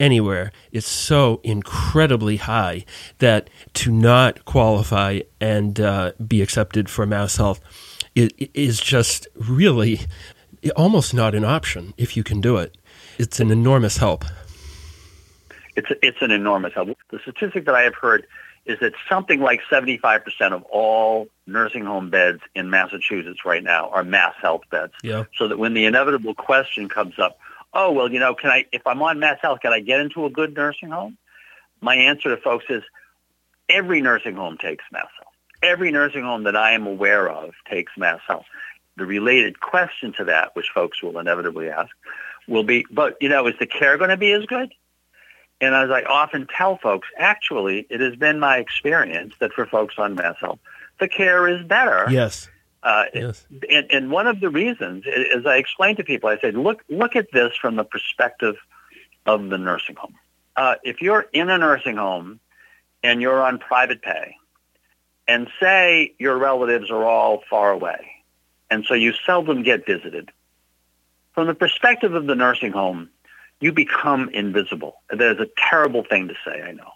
anywhere 0.00 0.50
is 0.72 0.86
so 0.86 1.40
incredibly 1.44 2.38
high 2.38 2.84
that 3.18 3.48
to 3.74 3.92
not 3.92 4.44
qualify 4.44 5.20
and 5.40 5.78
uh, 5.78 6.12
be 6.26 6.42
accepted 6.42 6.88
for 6.88 7.06
mass 7.06 7.36
health 7.36 7.60
is, 8.14 8.30
is 8.54 8.80
just 8.80 9.28
really 9.34 10.00
almost 10.74 11.14
not 11.14 11.34
an 11.34 11.44
option 11.44 11.94
if 11.96 12.16
you 12.16 12.24
can 12.24 12.40
do 12.40 12.56
it. 12.56 12.76
It's 13.18 13.38
an 13.38 13.50
enormous 13.50 13.98
help. 13.98 14.24
It's, 15.76 15.88
it's 16.02 16.22
an 16.22 16.30
enormous 16.30 16.74
help. 16.74 16.96
The 17.10 17.18
statistic 17.20 17.66
that 17.66 17.74
I 17.74 17.82
have 17.82 17.94
heard 17.94 18.26
is 18.66 18.78
that 18.80 18.92
something 19.08 19.40
like 19.40 19.60
75% 19.70 20.52
of 20.52 20.62
all 20.64 21.28
nursing 21.46 21.84
home 21.84 22.10
beds 22.10 22.40
in 22.54 22.70
Massachusetts 22.70 23.44
right 23.44 23.62
now 23.62 23.88
are 23.90 24.04
mass 24.04 24.34
health 24.40 24.62
beds. 24.70 24.92
Yeah. 25.02 25.24
So 25.36 25.48
that 25.48 25.58
when 25.58 25.74
the 25.74 25.86
inevitable 25.86 26.34
question 26.34 26.88
comes 26.88 27.18
up, 27.18 27.38
oh, 27.72 27.92
well, 27.92 28.10
you 28.10 28.18
know, 28.18 28.34
can 28.34 28.50
I, 28.50 28.64
if 28.72 28.86
I'm 28.86 29.02
on 29.02 29.18
mass 29.18 29.38
health, 29.40 29.60
can 29.60 29.72
I 29.72 29.80
get 29.80 30.00
into 30.00 30.24
a 30.26 30.30
good 30.30 30.54
nursing 30.54 30.90
home? 30.90 31.16
My 31.80 31.94
answer 31.94 32.34
to 32.34 32.40
folks 32.40 32.66
is 32.68 32.82
every 33.68 34.00
nursing 34.00 34.34
home 34.34 34.58
takes 34.58 34.84
mass 34.92 35.08
health. 35.18 35.34
Every 35.62 35.90
nursing 35.90 36.22
home 36.22 36.44
that 36.44 36.56
I 36.56 36.72
am 36.72 36.86
aware 36.86 37.28
of 37.28 37.52
takes 37.68 37.92
mass 37.96 38.20
health. 38.26 38.46
The 38.96 39.06
related 39.06 39.60
question 39.60 40.12
to 40.14 40.24
that, 40.24 40.54
which 40.54 40.70
folks 40.74 41.02
will 41.02 41.18
inevitably 41.18 41.68
ask, 41.68 41.90
will 42.48 42.64
be, 42.64 42.84
but, 42.90 43.16
you 43.20 43.28
know, 43.28 43.46
is 43.46 43.54
the 43.58 43.66
care 43.66 43.96
going 43.96 44.10
to 44.10 44.16
be 44.16 44.32
as 44.32 44.44
good? 44.46 44.72
And 45.60 45.74
as 45.74 45.90
I 45.90 46.02
often 46.02 46.46
tell 46.46 46.78
folks, 46.78 47.08
actually, 47.18 47.86
it 47.90 48.00
has 48.00 48.16
been 48.16 48.40
my 48.40 48.56
experience 48.56 49.34
that 49.40 49.52
for 49.52 49.66
folks 49.66 49.94
on 49.98 50.14
mass 50.14 50.36
health, 50.40 50.58
the 50.98 51.08
care 51.08 51.46
is 51.48 51.62
better. 51.64 52.06
Yes. 52.10 52.48
Uh, 52.82 53.04
yes. 53.14 53.46
And, 53.68 53.86
and 53.90 54.10
one 54.10 54.26
of 54.26 54.40
the 54.40 54.48
reasons, 54.48 55.04
as 55.06 55.44
I 55.44 55.56
explained 55.56 55.98
to 55.98 56.04
people, 56.04 56.30
I 56.30 56.38
said, 56.38 56.54
look, 56.54 56.82
look 56.88 57.14
at 57.14 57.30
this 57.32 57.54
from 57.60 57.76
the 57.76 57.84
perspective 57.84 58.56
of 59.26 59.50
the 59.50 59.58
nursing 59.58 59.96
home. 59.96 60.14
Uh, 60.56 60.76
if 60.82 61.02
you're 61.02 61.26
in 61.32 61.50
a 61.50 61.58
nursing 61.58 61.96
home 61.96 62.40
and 63.02 63.20
you're 63.20 63.42
on 63.42 63.58
private 63.58 64.02
pay, 64.02 64.34
and 65.28 65.48
say 65.60 66.14
your 66.18 66.38
relatives 66.38 66.90
are 66.90 67.04
all 67.04 67.42
far 67.48 67.70
away, 67.70 68.10
and 68.70 68.84
so 68.86 68.94
you 68.94 69.12
seldom 69.26 69.62
get 69.62 69.86
visited, 69.86 70.30
from 71.34 71.46
the 71.46 71.54
perspective 71.54 72.14
of 72.14 72.26
the 72.26 72.34
nursing 72.34 72.72
home, 72.72 73.10
you 73.60 73.72
become 73.72 74.30
invisible. 74.30 74.96
That 75.10 75.36
is 75.36 75.38
a 75.38 75.48
terrible 75.68 76.02
thing 76.02 76.28
to 76.28 76.34
say, 76.44 76.62
I 76.62 76.72
know. 76.72 76.90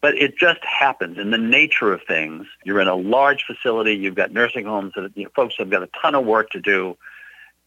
But 0.00 0.16
it 0.16 0.36
just 0.36 0.60
happens 0.64 1.18
in 1.18 1.30
the 1.30 1.38
nature 1.38 1.92
of 1.92 2.02
things. 2.06 2.46
You're 2.64 2.80
in 2.80 2.88
a 2.88 2.94
large 2.94 3.44
facility. 3.44 3.94
You've 3.94 4.14
got 4.14 4.32
nursing 4.32 4.64
homes 4.64 4.92
that 4.94 5.10
you 5.16 5.24
know, 5.24 5.30
folks 5.34 5.56
have 5.58 5.70
got 5.70 5.82
a 5.82 5.88
ton 6.00 6.14
of 6.14 6.24
work 6.24 6.50
to 6.50 6.60
do. 6.60 6.96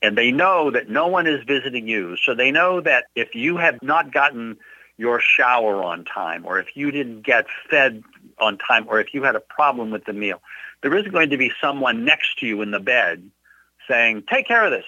And 0.02 0.18
they 0.18 0.32
know 0.32 0.72
that 0.72 0.90
no 0.90 1.08
one 1.08 1.28
is 1.28 1.44
visiting 1.44 1.88
you. 1.88 2.16
So 2.18 2.34
they 2.34 2.52
know 2.52 2.82
that 2.82 3.06
if 3.16 3.36
you 3.36 3.58
have 3.58 3.82
not 3.82 4.12
gotten 4.12 4.58
your 4.98 5.20
shower 5.20 5.84
on 5.84 6.06
time 6.06 6.46
or 6.46 6.60
if 6.60 6.76
you 6.76 6.92
didn't 6.92 7.24
get 7.24 7.46
fed 7.70 8.04
on 8.40 8.58
time 8.58 8.86
or 8.88 9.00
if 9.00 9.14
you 9.14 9.24
had 9.24 9.36
a 9.36 9.40
problem 9.40 9.92
with 9.92 10.06
the 10.06 10.14
meal, 10.14 10.42
there 10.82 10.96
is 10.96 11.08
going 11.08 11.32
to 11.32 11.38
be 11.38 11.52
someone 11.62 12.06
next 12.06 12.40
to 12.40 12.48
you 12.48 12.62
in 12.62 12.72
the 12.72 12.80
bed 12.80 13.30
saying, 13.88 14.24
take 14.30 14.48
care 14.48 14.64
of 14.64 14.72
this. 14.72 14.86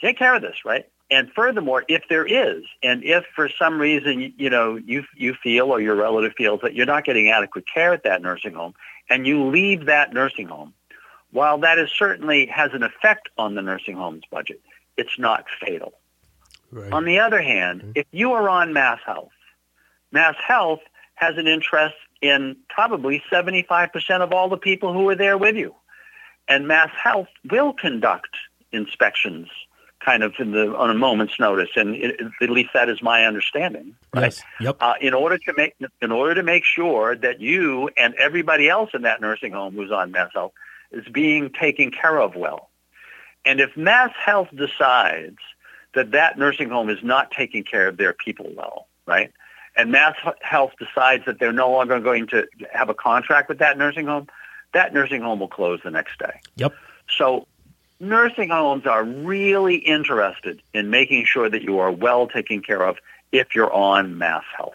Take 0.00 0.18
care 0.18 0.34
of 0.34 0.42
this, 0.42 0.64
right? 0.64 0.86
And 1.10 1.30
furthermore, 1.32 1.84
if 1.88 2.02
there 2.08 2.26
is, 2.26 2.64
and 2.82 3.04
if 3.04 3.24
for 3.34 3.48
some 3.48 3.80
reason, 3.80 4.34
you 4.36 4.50
know, 4.50 4.74
you, 4.76 5.04
you 5.14 5.34
feel 5.34 5.70
or 5.70 5.80
your 5.80 5.94
relative 5.94 6.32
feels 6.36 6.60
that 6.62 6.74
you're 6.74 6.86
not 6.86 7.04
getting 7.04 7.28
adequate 7.28 7.64
care 7.72 7.92
at 7.92 8.02
that 8.02 8.22
nursing 8.22 8.54
home 8.54 8.74
and 9.08 9.26
you 9.26 9.46
leave 9.46 9.86
that 9.86 10.12
nursing 10.12 10.48
home, 10.48 10.74
while 11.30 11.58
that 11.58 11.78
is 11.78 11.90
certainly 11.96 12.46
has 12.46 12.72
an 12.72 12.82
effect 12.82 13.28
on 13.38 13.54
the 13.54 13.62
nursing 13.62 13.96
home's 13.96 14.24
budget, 14.30 14.60
it's 14.96 15.18
not 15.18 15.44
fatal. 15.60 15.92
Right. 16.72 16.92
On 16.92 17.04
the 17.04 17.20
other 17.20 17.40
hand, 17.40 17.82
mm-hmm. 17.82 17.92
if 17.94 18.06
you 18.10 18.32
are 18.32 18.48
on 18.48 18.72
Mass 18.72 18.98
Health, 19.06 19.30
Mass 20.10 20.36
Health 20.44 20.80
has 21.14 21.36
an 21.38 21.46
interest 21.46 21.94
in 22.20 22.56
probably 22.68 23.22
75% 23.30 24.20
of 24.20 24.32
all 24.32 24.48
the 24.48 24.56
people 24.56 24.92
who 24.92 25.08
are 25.08 25.14
there 25.14 25.38
with 25.38 25.56
you. 25.56 25.74
And 26.48 26.66
Mass 26.66 26.90
Health 27.02 27.28
will 27.50 27.72
conduct 27.72 28.30
inspections 28.72 29.48
kind 30.06 30.22
of 30.22 30.34
in 30.38 30.52
the 30.52 30.74
on 30.76 30.88
a 30.88 30.94
moment's 30.94 31.38
notice, 31.38 31.70
and 31.74 31.96
it, 31.96 32.20
at 32.40 32.48
least 32.48 32.70
that 32.72 32.88
is 32.88 33.02
my 33.02 33.24
understanding. 33.24 33.94
Right? 34.14 34.24
Yes. 34.24 34.42
Yep. 34.60 34.76
Uh, 34.80 34.94
in 35.00 35.12
order 35.12 35.36
to 35.36 35.52
make 35.56 35.74
in 36.00 36.12
order 36.12 36.34
to 36.36 36.42
make 36.42 36.64
sure 36.64 37.16
that 37.16 37.40
you 37.40 37.90
and 37.96 38.14
everybody 38.14 38.68
else 38.68 38.90
in 38.94 39.02
that 39.02 39.20
nursing 39.20 39.52
home 39.52 39.74
who's 39.74 39.90
on 39.90 40.12
Mass 40.12 40.30
Health 40.32 40.52
is 40.92 41.06
being 41.08 41.50
taken 41.50 41.90
care 41.90 42.18
of 42.18 42.36
well, 42.36 42.70
and 43.44 43.60
if 43.60 43.76
Mass 43.76 44.12
Health 44.24 44.48
decides 44.56 45.38
that 45.94 46.12
that 46.12 46.38
nursing 46.38 46.70
home 46.70 46.88
is 46.88 47.02
not 47.02 47.32
taking 47.32 47.64
care 47.64 47.88
of 47.88 47.96
their 47.96 48.12
people 48.12 48.50
well, 48.56 48.86
right? 49.06 49.32
And 49.74 49.90
Mass 49.90 50.14
Health 50.40 50.72
decides 50.78 51.24
that 51.26 51.38
they're 51.40 51.52
no 51.52 51.70
longer 51.70 51.98
going 52.00 52.28
to 52.28 52.46
have 52.72 52.88
a 52.88 52.94
contract 52.94 53.48
with 53.48 53.58
that 53.58 53.76
nursing 53.76 54.06
home, 54.06 54.28
that 54.72 54.94
nursing 54.94 55.20
home 55.20 55.40
will 55.40 55.48
close 55.48 55.80
the 55.84 55.90
next 55.90 56.18
day. 56.18 56.40
Yep. 56.56 56.74
So 57.08 57.46
nursing 58.00 58.50
homes 58.50 58.86
are 58.86 59.04
really 59.04 59.76
interested 59.76 60.62
in 60.74 60.90
making 60.90 61.24
sure 61.24 61.48
that 61.48 61.62
you 61.62 61.78
are 61.78 61.90
well 61.90 62.26
taken 62.26 62.62
care 62.62 62.82
of 62.82 62.96
if 63.32 63.54
you're 63.54 63.72
on 63.72 64.18
mass 64.18 64.44
health. 64.56 64.74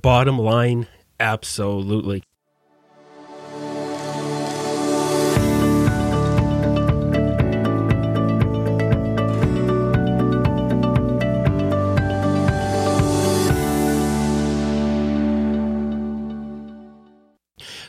Bottom 0.00 0.38
line, 0.38 0.86
absolutely. 1.18 2.22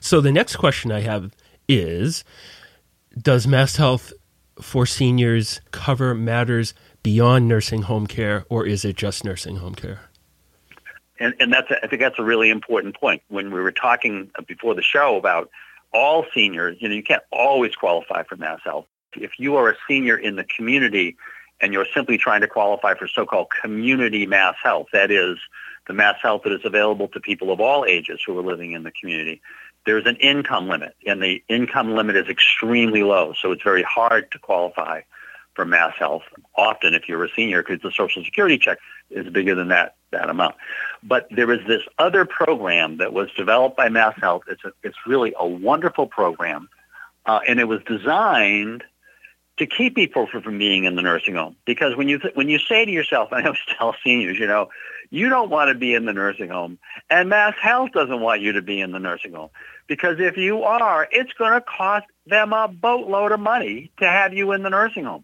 So 0.01 0.21
the 0.21 0.31
next 0.31 0.57
question 0.57 0.91
I 0.91 1.01
have 1.01 1.31
is 1.67 2.23
does 3.17 3.47
Mass 3.47 3.75
Health 3.75 4.13
for 4.61 4.85
seniors 4.85 5.61
cover 5.71 6.13
matters 6.15 6.73
beyond 7.03 7.47
nursing 7.47 7.83
home 7.83 8.07
care, 8.07 8.45
or 8.49 8.65
is 8.65 8.85
it 8.85 8.95
just 8.95 9.23
nursing 9.23 9.57
home 9.57 9.75
care? 9.75 10.01
And, 11.19 11.33
and 11.39 11.53
that's 11.53 11.71
a, 11.71 11.83
I 11.83 11.87
think 11.87 12.01
that's 12.01 12.19
a 12.19 12.23
really 12.23 12.49
important 12.49 12.99
point. 12.99 13.21
When 13.29 13.51
we 13.53 13.59
were 13.59 13.71
talking 13.71 14.31
before 14.47 14.75
the 14.75 14.81
show 14.81 15.15
about 15.17 15.49
all 15.93 16.25
seniors, 16.33 16.77
you 16.79 16.89
know, 16.89 16.95
you 16.95 17.03
can't 17.03 17.23
always 17.31 17.75
qualify 17.75 18.23
for 18.23 18.35
Mass 18.35 18.59
Health. 18.63 18.85
If 19.13 19.39
you 19.39 19.55
are 19.55 19.69
a 19.69 19.75
senior 19.87 20.17
in 20.17 20.35
the 20.35 20.43
community 20.43 21.15
and 21.61 21.71
you're 21.71 21.87
simply 21.93 22.17
trying 22.17 22.41
to 22.41 22.47
qualify 22.47 22.95
for 22.95 23.07
so-called 23.07 23.47
community 23.61 24.25
mass 24.25 24.55
health, 24.61 24.87
that 24.91 25.09
is 25.09 25.37
the 25.87 25.93
mass 25.93 26.17
health 26.21 26.43
that 26.43 26.53
is 26.53 26.61
available 26.63 27.07
to 27.09 27.19
people 27.19 27.51
of 27.51 27.59
all 27.59 27.85
ages 27.85 28.19
who 28.25 28.37
are 28.37 28.43
living 28.43 28.71
in 28.71 28.83
the 28.83 28.91
community, 28.91 29.41
there's 29.85 30.05
an 30.05 30.15
income 30.17 30.67
limit, 30.67 30.95
and 31.05 31.21
the 31.21 31.43
income 31.47 31.93
limit 31.93 32.15
is 32.15 32.27
extremely 32.27 33.03
low, 33.03 33.33
so 33.39 33.51
it's 33.51 33.63
very 33.63 33.83
hard 33.83 34.31
to 34.31 34.39
qualify 34.39 35.01
for 35.53 35.65
mass 35.65 35.93
health. 35.97 36.23
Often, 36.57 36.95
if 36.95 37.07
you're 37.07 37.23
a 37.23 37.29
senior, 37.35 37.61
because 37.63 37.81
the 37.81 37.91
Social 37.91 38.23
Security 38.23 38.57
check 38.57 38.79
is 39.09 39.29
bigger 39.29 39.55
than 39.55 39.69
that 39.69 39.95
that 40.11 40.29
amount. 40.29 40.55
But 41.03 41.27
there 41.29 41.51
is 41.51 41.65
this 41.67 41.81
other 41.99 42.25
program 42.25 42.97
that 42.97 43.13
was 43.13 43.29
developed 43.37 43.77
by 43.77 43.89
Mass 43.89 44.15
Health. 44.19 44.43
It's 44.47 44.63
a, 44.63 44.71
it's 44.83 44.97
really 45.05 45.33
a 45.37 45.47
wonderful 45.47 46.07
program, 46.07 46.69
uh, 47.25 47.41
and 47.47 47.59
it 47.59 47.65
was 47.65 47.81
designed 47.83 48.83
to 49.57 49.65
keep 49.65 49.95
people 49.95 50.27
from 50.27 50.57
being 50.57 50.83
in 50.83 50.95
the 50.95 51.01
nursing 51.01 51.35
home. 51.35 51.55
Because 51.65 51.95
when 51.95 52.07
you 52.09 52.19
th- 52.19 52.35
when 52.35 52.49
you 52.49 52.59
say 52.59 52.85
to 52.85 52.91
yourself, 52.91 53.29
I 53.31 53.43
always 53.43 53.59
tell 53.77 53.95
seniors, 54.03 54.39
you 54.39 54.47
know, 54.47 54.69
you 55.09 55.29
don't 55.29 55.49
want 55.49 55.69
to 55.69 55.75
be 55.75 55.93
in 55.93 56.05
the 56.05 56.13
nursing 56.13 56.49
home, 56.49 56.77
and 57.09 57.29
Mass 57.29 57.55
Health 57.61 57.91
doesn't 57.93 58.21
want 58.21 58.41
you 58.41 58.53
to 58.53 58.61
be 58.61 58.79
in 58.81 58.91
the 58.91 58.99
nursing 58.99 59.33
home. 59.33 59.49
Because 59.87 60.19
if 60.19 60.37
you 60.37 60.63
are, 60.63 61.07
it's 61.11 61.33
going 61.33 61.53
to 61.53 61.61
cost 61.61 62.05
them 62.25 62.53
a 62.53 62.67
boatload 62.67 63.31
of 63.31 63.39
money 63.39 63.91
to 63.99 64.05
have 64.05 64.33
you 64.33 64.51
in 64.51 64.63
the 64.63 64.69
nursing 64.69 65.05
home. 65.05 65.23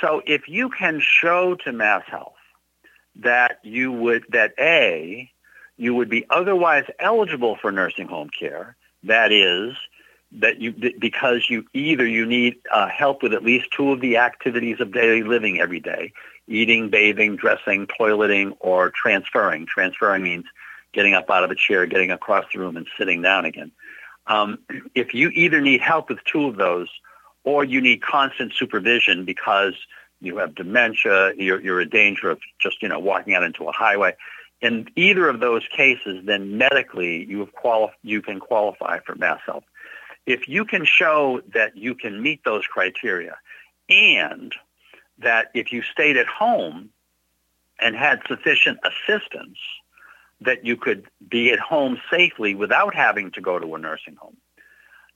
So 0.00 0.22
if 0.26 0.48
you 0.48 0.68
can 0.68 1.00
show 1.00 1.54
to 1.64 1.72
Mass 1.72 2.02
Health 2.06 2.34
that 3.16 3.58
you 3.62 3.90
would, 3.92 4.24
that 4.30 4.52
A, 4.58 5.30
you 5.76 5.94
would 5.94 6.10
be 6.10 6.26
otherwise 6.28 6.84
eligible 6.98 7.56
for 7.56 7.72
nursing 7.72 8.08
home 8.08 8.30
care. 8.30 8.76
That 9.04 9.32
is, 9.32 9.74
that 10.32 10.60
you 10.60 10.74
because 10.98 11.48
you 11.48 11.64
either 11.72 12.06
you 12.06 12.26
need 12.26 12.56
uh, 12.70 12.88
help 12.88 13.22
with 13.22 13.32
at 13.32 13.42
least 13.42 13.68
two 13.74 13.92
of 13.92 14.00
the 14.00 14.18
activities 14.18 14.78
of 14.80 14.92
daily 14.92 15.22
living 15.22 15.58
every 15.58 15.80
day, 15.80 16.12
eating, 16.48 16.90
bathing, 16.90 17.36
dressing, 17.36 17.86
toileting, 17.86 18.56
or 18.60 18.90
transferring. 18.90 19.66
Transferring 19.66 20.22
means 20.22 20.44
getting 20.92 21.14
up 21.14 21.30
out 21.30 21.44
of 21.44 21.50
a 21.50 21.54
chair, 21.54 21.86
getting 21.86 22.10
across 22.10 22.44
the 22.52 22.58
room, 22.58 22.76
and 22.76 22.86
sitting 22.98 23.22
down 23.22 23.44
again. 23.44 23.70
Um, 24.26 24.58
if 24.94 25.14
you 25.14 25.28
either 25.30 25.60
need 25.60 25.80
help 25.80 26.08
with 26.08 26.18
two 26.24 26.46
of 26.46 26.56
those, 26.56 26.88
or 27.44 27.64
you 27.64 27.80
need 27.80 28.02
constant 28.02 28.52
supervision 28.52 29.24
because 29.24 29.74
you 30.20 30.36
have 30.38 30.54
dementia, 30.54 31.32
you're, 31.36 31.60
you're 31.60 31.80
in 31.80 31.88
danger 31.88 32.30
of 32.30 32.40
just 32.60 32.82
you 32.82 32.88
know 32.88 32.98
walking 32.98 33.34
out 33.34 33.42
into 33.42 33.68
a 33.68 33.72
highway. 33.72 34.14
In 34.60 34.88
either 34.96 35.28
of 35.28 35.38
those 35.38 35.62
cases, 35.74 36.24
then 36.24 36.58
medically 36.58 37.24
you 37.24 37.40
have 37.40 37.52
quali- 37.52 37.92
you 38.02 38.20
can 38.20 38.40
qualify 38.40 38.98
for 38.98 39.14
mass 39.14 39.40
health. 39.46 39.64
If 40.26 40.48
you 40.48 40.64
can 40.64 40.84
show 40.84 41.40
that 41.54 41.76
you 41.76 41.94
can 41.94 42.20
meet 42.20 42.44
those 42.44 42.66
criteria, 42.66 43.36
and 43.88 44.52
that 45.18 45.50
if 45.54 45.72
you 45.72 45.82
stayed 45.82 46.16
at 46.16 46.26
home 46.26 46.90
and 47.80 47.94
had 47.96 48.20
sufficient 48.26 48.78
assistance, 48.84 49.58
that 50.40 50.64
you 50.64 50.76
could 50.76 51.06
be 51.28 51.50
at 51.52 51.58
home 51.58 52.00
safely 52.10 52.54
without 52.54 52.94
having 52.94 53.30
to 53.32 53.40
go 53.40 53.58
to 53.58 53.74
a 53.74 53.78
nursing 53.78 54.16
home. 54.16 54.36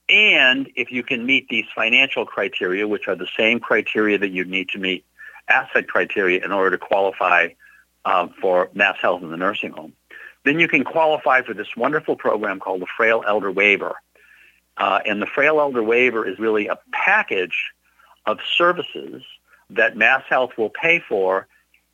And 0.09 0.69
if 0.75 0.91
you 0.91 1.03
can 1.03 1.25
meet 1.25 1.49
these 1.49 1.65
financial 1.75 2.27
criteria, 2.27 2.89
which 2.89 3.07
are 3.07 3.15
the 3.15 3.29
same 3.37 3.61
criteria 3.61 4.19
that 4.19 4.31
you 4.31 4.45
need 4.45 4.69
to 4.71 4.79
meet 4.79 5.05
asset 5.49 5.89
criteria 5.89 6.45
in 6.45 6.53
order 6.53 6.77
to 6.77 6.79
qualify 6.79 7.49
um, 8.05 8.35
for 8.41 8.69
mass 8.75 8.97
health 9.01 9.23
in 9.23 9.31
the 9.31 9.37
nursing 9.37 9.71
home, 9.71 9.93
then 10.45 10.59
you 10.59 10.67
can 10.67 10.83
qualify 10.83 11.43
for 11.43 11.55
this 11.55 11.77
wonderful 11.77 12.17
program 12.17 12.59
called 12.59 12.81
the 12.81 12.87
Frail 12.97 13.23
Elder 13.27 13.51
Waiver. 13.51 13.95
Uh, 14.77 15.01
and 15.07 15.23
the 15.23 15.27
Frail 15.27 15.61
Elder 15.61 15.83
Waiver 15.83 16.27
is 16.27 16.39
really 16.39 16.67
a 16.67 16.79
package 16.93 17.71
of 18.27 18.39
services 18.57 19.23
that 19.77 19.97
Mass 19.97 20.23
Health 20.29 20.53
will 20.57 20.71
pay 20.71 21.01
for 21.01 21.47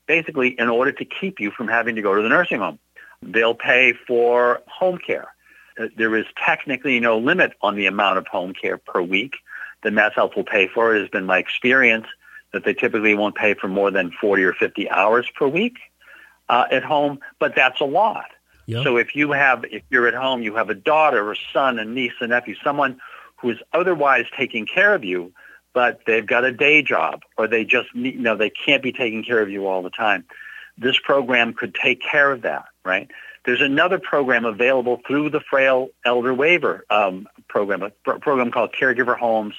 basically 0.06 0.48
in 0.58 0.68
order 0.68 0.92
to 0.92 1.04
keep 1.04 1.40
you 1.40 1.50
from 1.50 1.68
having 1.68 1.96
to 1.96 2.02
go 2.02 2.14
to 2.14 2.22
the 2.22 2.28
nursing 2.28 2.58
home. 2.58 2.78
They'll 3.22 3.54
pay 3.54 3.92
for 4.06 4.62
home 4.66 4.98
care. 4.98 5.28
Uh, 5.78 5.88
there 5.96 6.16
is 6.16 6.26
technically 6.44 6.98
no 7.00 7.18
limit 7.18 7.52
on 7.62 7.76
the 7.76 7.86
amount 7.86 8.18
of 8.18 8.26
home 8.26 8.52
care 8.52 8.78
per 8.78 9.02
week 9.02 9.36
that 9.82 9.92
Mass 9.92 10.12
Health 10.14 10.32
will 10.34 10.44
pay 10.44 10.68
for. 10.68 10.94
It 10.94 11.00
has 11.00 11.08
been 11.10 11.26
my 11.26 11.38
experience 11.38 12.06
that 12.52 12.64
they 12.64 12.74
typically 12.74 13.14
won't 13.14 13.34
pay 13.34 13.54
for 13.54 13.68
more 13.68 13.90
than 13.90 14.10
40 14.10 14.42
or 14.44 14.54
50 14.54 14.90
hours 14.90 15.28
per 15.36 15.46
week 15.46 15.78
uh, 16.48 16.64
at 16.70 16.82
home, 16.82 17.20
but 17.38 17.54
that's 17.54 17.80
a 17.80 17.84
lot. 17.84 18.26
Yep. 18.66 18.84
So 18.84 18.96
if 18.96 19.14
you 19.14 19.32
have, 19.32 19.64
if 19.70 19.82
you're 19.90 20.08
at 20.08 20.14
home, 20.14 20.42
you 20.42 20.54
have 20.54 20.70
a 20.70 20.74
daughter 20.74 21.28
or 21.28 21.36
son, 21.52 21.78
a 21.78 21.84
niece, 21.84 22.12
a 22.20 22.26
nephew, 22.26 22.54
someone 22.62 23.00
who 23.36 23.50
is 23.50 23.58
otherwise 23.72 24.26
taking 24.36 24.66
care 24.66 24.94
of 24.94 25.04
you, 25.04 25.32
but 25.72 26.00
they've 26.06 26.26
got 26.26 26.44
a 26.44 26.52
day 26.52 26.82
job 26.82 27.22
or 27.36 27.46
they 27.46 27.64
just 27.64 27.94
need, 27.94 28.14
you 28.14 28.20
know, 28.20 28.36
they 28.36 28.50
can't 28.50 28.82
be 28.82 28.92
taking 28.92 29.22
care 29.22 29.40
of 29.40 29.50
you 29.50 29.66
all 29.66 29.82
the 29.82 29.90
time. 29.90 30.24
This 30.76 30.98
program 30.98 31.54
could 31.54 31.74
take 31.74 32.00
care 32.00 32.30
of 32.30 32.42
that, 32.42 32.66
right? 32.84 33.10
There's 33.44 33.60
another 33.60 33.98
program 33.98 34.44
available 34.44 35.00
through 35.06 35.30
the 35.30 35.40
Frail 35.40 35.88
Elder 36.04 36.34
Waiver 36.34 36.84
um, 36.90 37.28
program, 37.48 37.82
a 37.82 37.90
pr- 37.90 38.18
program 38.18 38.50
called 38.50 38.72
Caregiver 38.72 39.16
Homes, 39.16 39.54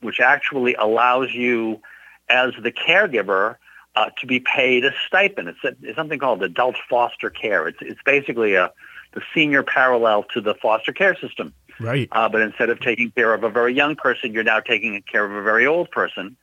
which 0.00 0.20
actually 0.20 0.74
allows 0.74 1.32
you 1.32 1.80
as 2.28 2.52
the 2.62 2.72
caregiver 2.72 3.56
uh, 3.94 4.10
to 4.20 4.26
be 4.26 4.40
paid 4.40 4.84
a 4.84 4.92
stipend. 5.06 5.48
It's, 5.48 5.64
a, 5.64 5.74
it's, 5.82 5.96
something 5.96 6.18
called 6.18 6.42
adult 6.42 6.76
foster 6.88 7.30
care. 7.30 7.68
It's, 7.68 7.78
it's 7.80 8.00
basically 8.04 8.54
a, 8.54 8.72
the 9.12 9.22
senior 9.34 9.62
parallel 9.62 10.24
to 10.34 10.40
the 10.40 10.54
foster 10.54 10.92
care 10.92 11.16
system. 11.16 11.52
Right. 11.80 12.08
Uh, 12.12 12.28
but 12.28 12.42
instead 12.42 12.70
of 12.70 12.80
taking 12.80 13.10
care 13.10 13.34
of 13.34 13.44
a 13.44 13.50
very 13.50 13.74
young 13.74 13.96
person, 13.96 14.32
you're 14.32 14.44
now 14.44 14.60
taking 14.60 15.00
care 15.02 15.24
of 15.24 15.32
a 15.32 15.42
very 15.42 15.66
old 15.66 15.90
person. 15.90 16.36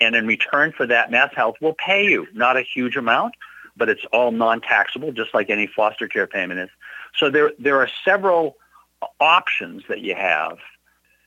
And 0.00 0.14
in 0.14 0.26
return 0.26 0.72
for 0.72 0.86
that, 0.86 1.10
Mass 1.10 1.32
Health 1.34 1.56
will 1.60 1.74
pay 1.74 2.04
you, 2.04 2.26
not 2.34 2.56
a 2.56 2.62
huge 2.62 2.96
amount, 2.96 3.34
but 3.76 3.88
it's 3.88 4.04
all 4.12 4.30
non-taxable, 4.30 5.12
just 5.12 5.32
like 5.34 5.50
any 5.50 5.66
foster 5.66 6.08
care 6.08 6.26
payment 6.26 6.60
is. 6.60 6.70
So 7.16 7.30
there, 7.30 7.52
there 7.58 7.80
are 7.80 7.88
several 8.04 8.56
options 9.20 9.84
that 9.88 10.00
you 10.00 10.14
have 10.14 10.58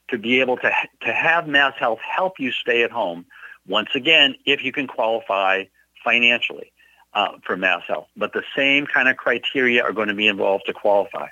to 0.09 0.17
be 0.17 0.39
able 0.41 0.57
to, 0.57 0.71
to 1.01 1.13
have 1.13 1.47
Mass 1.47 1.73
Health 1.77 1.99
help 1.99 2.39
you 2.39 2.51
stay 2.51 2.83
at 2.83 2.91
home, 2.91 3.25
once 3.67 3.89
again, 3.93 4.35
if 4.45 4.63
you 4.63 4.71
can 4.71 4.87
qualify 4.87 5.65
financially 6.03 6.71
uh, 7.13 7.29
for 7.45 7.57
Mass 7.57 7.83
Health. 7.87 8.07
But 8.15 8.33
the 8.33 8.43
same 8.55 8.85
kind 8.85 9.07
of 9.07 9.17
criteria 9.17 9.83
are 9.83 9.93
going 9.93 10.07
to 10.07 10.13
be 10.13 10.27
involved 10.27 10.65
to 10.67 10.73
qualify. 10.73 11.27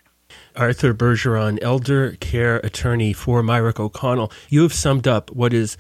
Arthur 0.56 0.94
Bergeron, 0.94 1.60
elder 1.62 2.18
care 2.20 2.58
attorney 2.58 3.14
for 3.14 3.42
Mirick 3.42 3.80
O'Connell, 3.80 4.32
you 4.50 4.64
have 4.64 4.74
summed 4.74 5.08
up 5.08 5.32
what 5.32 5.54
is 5.54 5.78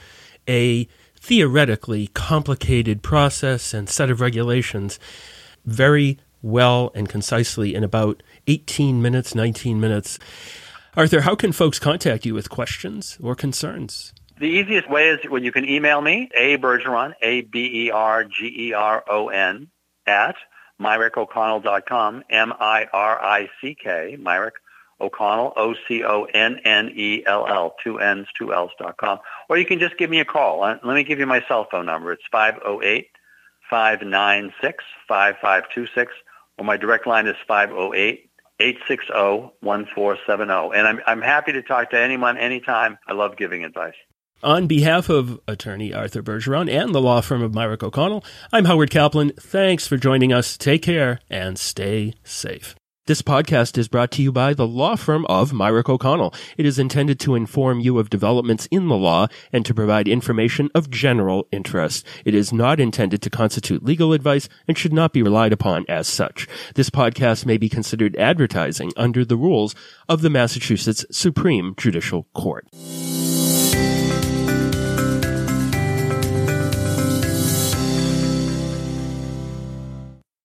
a 0.47 0.87
theoretically 1.19 2.07
complicated 2.07 3.01
process 3.01 3.73
and 3.73 3.89
set 3.89 4.09
of 4.09 4.21
regulations 4.21 4.99
very 5.65 6.17
well 6.41 6.91
and 6.95 7.09
concisely 7.09 7.75
in 7.75 7.83
about 7.83 8.23
18 8.47 9.01
minutes, 9.01 9.35
19 9.35 9.79
minutes. 9.79 10.19
Arthur, 10.95 11.21
how 11.21 11.35
can 11.35 11.51
folks 11.51 11.79
contact 11.79 12.25
you 12.25 12.33
with 12.33 12.49
questions 12.49 13.17
or 13.21 13.35
concerns? 13.35 14.13
The 14.39 14.47
easiest 14.47 14.89
way 14.89 15.09
is 15.09 15.19
when 15.29 15.43
you 15.43 15.51
can 15.51 15.67
email 15.67 15.99
me, 16.01 16.29
A 16.35 16.57
Bergeron, 16.57 17.13
A-B-E-R-G-E-R-O-N, 17.21 17.91
at 20.07 20.35
miricko'connell.com, 20.81 22.23
M-I-R-I-C-K, 22.29 24.17
Mirick 24.19 24.51
O'Connell, 24.99 25.53
O-C-O-N-N-E-L-L, 25.55 26.15
two 27.83 27.99
N's, 27.99 28.27
two 28.37 28.53
L's 28.53 28.71
dot 28.79 28.97
com. 28.97 29.19
Or 29.49 29.57
you 29.57 29.65
can 29.65 29.79
just 29.79 29.97
give 29.97 30.09
me 30.09 30.19
a 30.19 30.25
call. 30.25 30.63
Uh, 30.63 30.77
let 30.83 30.95
me 30.95 31.03
give 31.03 31.19
you 31.19 31.27
my 31.27 31.43
cell 31.47 31.67
phone 31.69 31.85
number. 31.85 32.11
It's 32.11 32.23
508-596-5526, 33.71 36.07
or 36.57 36.65
my 36.65 36.77
direct 36.77 37.05
line 37.05 37.27
is 37.27 37.35
508 37.47 38.23
860-1470. 38.59 40.75
And 40.75 40.87
I'm, 40.87 40.99
I'm 41.05 41.21
happy 41.21 41.53
to 41.53 41.61
talk 41.61 41.91
to 41.91 41.99
anyone 41.99 42.39
anytime. 42.39 42.97
I 43.07 43.13
love 43.13 43.37
giving 43.37 43.63
advice. 43.63 43.93
On 44.43 44.67
behalf 44.67 45.09
of 45.09 45.39
attorney 45.47 45.91
Arthur 45.91 46.21
Bergeron 46.21 46.69
and 46.69 46.93
the 46.93 47.01
law 47.01 47.21
firm 47.21 47.41
of 47.41 47.53
Mirick 47.53 47.81
O'Connell, 47.81 48.23
I'm 48.53 48.65
Howard 48.65 48.91
Kaplan. 48.91 49.31
Thanks 49.31 49.87
for 49.87 49.97
joining 49.97 50.31
us. 50.31 50.57
Take 50.57 50.83
care 50.83 51.19
and 51.27 51.57
stay 51.57 52.13
safe. 52.23 52.75
This 53.07 53.23
podcast 53.23 53.79
is 53.79 53.87
brought 53.87 54.11
to 54.11 54.21
you 54.21 54.31
by 54.31 54.53
the 54.53 54.67
law 54.67 54.95
firm 54.95 55.25
of 55.25 55.53
Mirick 55.53 55.89
O'Connell. 55.89 56.35
It 56.55 56.67
is 56.67 56.77
intended 56.77 57.19
to 57.21 57.33
inform 57.33 57.79
you 57.79 57.97
of 57.97 58.11
developments 58.11 58.67
in 58.69 58.89
the 58.89 58.95
law 58.97 59.25
and 59.51 59.65
to 59.65 59.73
provide 59.73 60.07
information 60.07 60.69
of 60.75 60.91
general 60.91 61.47
interest. 61.51 62.05
It 62.23 62.35
is 62.35 62.53
not 62.53 62.79
intended 62.79 63.23
to 63.23 63.31
constitute 63.31 63.83
legal 63.83 64.13
advice 64.13 64.49
and 64.67 64.77
should 64.77 64.93
not 64.93 65.13
be 65.13 65.23
relied 65.23 65.53
upon 65.53 65.83
as 65.89 66.07
such. 66.07 66.47
This 66.75 66.91
podcast 66.91 67.47
may 67.47 67.57
be 67.57 67.69
considered 67.69 68.15
advertising 68.17 68.91
under 68.95 69.25
the 69.25 69.37
rules 69.37 69.73
of 70.07 70.21
the 70.21 70.29
Massachusetts 70.29 71.05
Supreme 71.09 71.73
Judicial 71.75 72.27
Court. 72.35 72.67